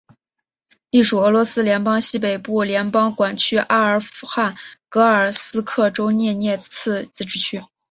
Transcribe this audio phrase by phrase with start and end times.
[0.89, 4.55] 隶属俄罗斯联邦西北部联邦管区阿尔汉
[4.89, 7.61] 格尔斯克州涅涅茨自治区。